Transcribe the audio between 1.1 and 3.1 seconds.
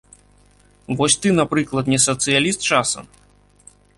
ты, напрыклад, не сацыяліст часам?